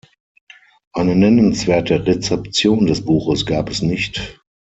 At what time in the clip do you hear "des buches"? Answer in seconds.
2.87-3.45